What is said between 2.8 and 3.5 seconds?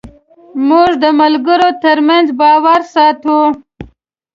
ساتو.